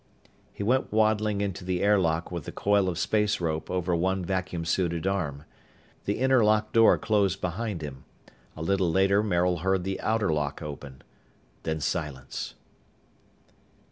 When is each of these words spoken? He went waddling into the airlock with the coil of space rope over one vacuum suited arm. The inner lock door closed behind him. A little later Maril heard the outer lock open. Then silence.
He 0.51 0.63
went 0.63 0.91
waddling 0.91 1.41
into 1.41 1.63
the 1.63 1.83
airlock 1.83 2.31
with 2.31 2.45
the 2.45 2.51
coil 2.51 2.89
of 2.89 2.97
space 2.97 3.39
rope 3.39 3.69
over 3.69 3.95
one 3.95 4.25
vacuum 4.25 4.65
suited 4.65 5.05
arm. 5.05 5.43
The 6.05 6.17
inner 6.17 6.43
lock 6.43 6.73
door 6.73 6.97
closed 6.97 7.39
behind 7.39 7.83
him. 7.83 8.05
A 8.57 8.63
little 8.63 8.89
later 8.91 9.21
Maril 9.21 9.57
heard 9.57 9.83
the 9.83 10.01
outer 10.01 10.33
lock 10.33 10.59
open. 10.59 11.03
Then 11.61 11.79
silence. 11.81 12.55